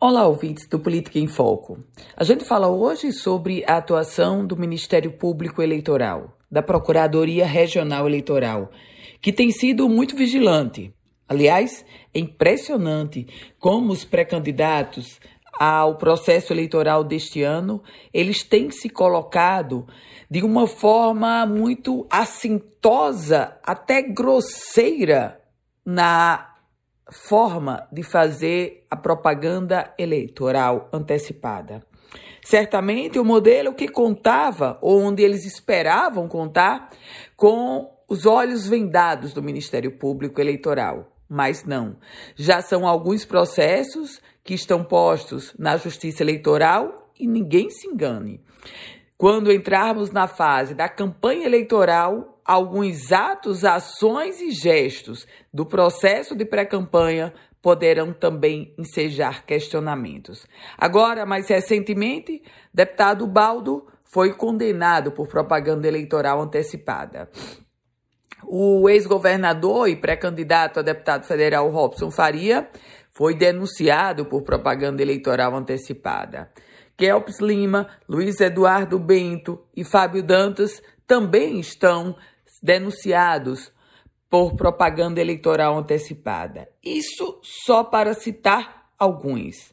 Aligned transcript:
Olá, 0.00 0.28
ouvintes 0.28 0.68
do 0.68 0.78
Política 0.78 1.18
em 1.18 1.26
Foco. 1.26 1.80
A 2.16 2.22
gente 2.22 2.44
fala 2.44 2.68
hoje 2.68 3.12
sobre 3.12 3.64
a 3.66 3.78
atuação 3.78 4.46
do 4.46 4.56
Ministério 4.56 5.10
Público 5.10 5.60
Eleitoral, 5.60 6.38
da 6.48 6.62
Procuradoria 6.62 7.44
Regional 7.44 8.06
Eleitoral, 8.06 8.70
que 9.20 9.32
tem 9.32 9.50
sido 9.50 9.88
muito 9.88 10.14
vigilante. 10.14 10.94
Aliás, 11.28 11.84
é 12.14 12.20
impressionante 12.20 13.26
como 13.58 13.90
os 13.90 14.04
pré-candidatos 14.04 15.18
ao 15.52 15.96
processo 15.96 16.52
eleitoral 16.52 17.02
deste 17.02 17.42
ano, 17.42 17.82
eles 18.14 18.44
têm 18.44 18.70
se 18.70 18.88
colocado 18.88 19.84
de 20.30 20.44
uma 20.44 20.68
forma 20.68 21.44
muito 21.44 22.06
assintosa, 22.08 23.58
até 23.64 24.00
grosseira, 24.00 25.40
na 25.84 26.57
forma 27.10 27.86
de 27.92 28.02
fazer 28.02 28.86
a 28.90 28.96
propaganda 28.96 29.92
eleitoral 29.98 30.88
antecipada. 30.92 31.82
Certamente 32.44 33.18
o 33.18 33.24
modelo 33.24 33.74
que 33.74 33.88
contava, 33.88 34.78
ou 34.80 35.02
onde 35.02 35.22
eles 35.22 35.44
esperavam 35.44 36.28
contar, 36.28 36.90
com 37.36 37.90
os 38.08 38.24
olhos 38.24 38.66
vendados 38.66 39.34
do 39.34 39.42
Ministério 39.42 39.92
Público 39.92 40.40
Eleitoral. 40.40 41.12
Mas 41.28 41.64
não. 41.64 41.96
Já 42.34 42.62
são 42.62 42.86
alguns 42.86 43.24
processos 43.26 44.20
que 44.42 44.54
estão 44.54 44.82
postos 44.82 45.54
na 45.58 45.76
Justiça 45.76 46.22
Eleitoral 46.22 47.10
e 47.20 47.26
ninguém 47.26 47.68
se 47.68 47.86
engane. 47.86 48.40
Quando 49.18 49.52
entrarmos 49.52 50.10
na 50.10 50.26
fase 50.26 50.74
da 50.74 50.88
campanha 50.88 51.44
eleitoral, 51.44 52.37
alguns 52.48 53.12
atos, 53.12 53.62
ações 53.62 54.40
e 54.40 54.50
gestos 54.50 55.26
do 55.52 55.66
processo 55.66 56.34
de 56.34 56.46
pré-campanha 56.46 57.34
poderão 57.60 58.10
também 58.10 58.74
ensejar 58.78 59.44
questionamentos. 59.44 60.46
Agora, 60.78 61.26
mais 61.26 61.46
recentemente, 61.48 62.42
deputado 62.72 63.26
Baldo 63.26 63.86
foi 64.02 64.32
condenado 64.32 65.12
por 65.12 65.28
propaganda 65.28 65.86
eleitoral 65.86 66.40
antecipada. 66.40 67.28
O 68.46 68.88
ex-governador 68.88 69.86
e 69.90 69.96
pré-candidato 69.96 70.80
a 70.80 70.82
deputado 70.82 71.26
federal 71.26 71.68
Robson 71.68 72.10
Faria 72.10 72.70
foi 73.12 73.34
denunciado 73.34 74.24
por 74.24 74.42
propaganda 74.42 75.02
eleitoral 75.02 75.54
antecipada. 75.54 76.50
Kelps 76.96 77.40
Lima, 77.40 77.88
Luiz 78.08 78.40
Eduardo 78.40 78.98
Bento 78.98 79.62
e 79.76 79.84
Fábio 79.84 80.22
Dantas 80.22 80.80
também 81.06 81.60
estão 81.60 82.16
denunciados 82.62 83.72
por 84.30 84.54
propaganda 84.54 85.20
eleitoral 85.20 85.78
antecipada. 85.78 86.68
Isso 86.84 87.38
só 87.42 87.82
para 87.82 88.14
citar 88.14 88.90
alguns. 88.98 89.72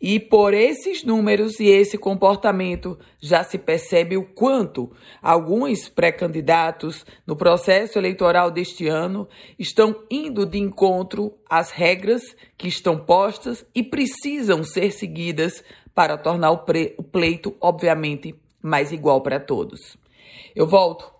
E 0.00 0.18
por 0.18 0.54
esses 0.54 1.04
números 1.04 1.60
e 1.60 1.66
esse 1.66 1.98
comportamento 1.98 2.98
já 3.20 3.44
se 3.44 3.58
percebe 3.58 4.16
o 4.16 4.24
quanto 4.24 4.90
alguns 5.22 5.88
pré-candidatos 5.88 7.04
no 7.26 7.36
processo 7.36 7.98
eleitoral 7.98 8.50
deste 8.50 8.88
ano 8.88 9.28
estão 9.58 10.02
indo 10.10 10.46
de 10.46 10.58
encontro 10.58 11.34
às 11.48 11.70
regras 11.70 12.22
que 12.56 12.66
estão 12.66 12.98
postas 12.98 13.64
e 13.74 13.82
precisam 13.82 14.64
ser 14.64 14.90
seguidas 14.90 15.62
para 15.94 16.16
tornar 16.16 16.50
o 16.50 16.64
pleito, 17.04 17.54
obviamente, 17.60 18.34
mais 18.62 18.90
igual 18.92 19.20
para 19.20 19.38
todos. 19.38 19.96
Eu 20.54 20.66
volto 20.66 21.19